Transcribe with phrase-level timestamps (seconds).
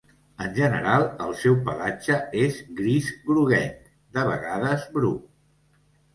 [0.43, 2.17] En general el seu pelatge
[2.47, 5.15] és gris groguenc, de vegades bru.